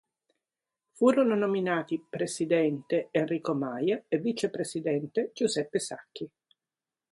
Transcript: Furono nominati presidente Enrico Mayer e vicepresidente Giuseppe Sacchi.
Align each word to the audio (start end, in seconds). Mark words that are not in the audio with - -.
Furono 0.93 1.35
nominati 1.35 2.03
presidente 2.09 3.09
Enrico 3.11 3.53
Mayer 3.53 4.05
e 4.07 4.17
vicepresidente 4.17 5.29
Giuseppe 5.31 5.77
Sacchi. 5.77 6.27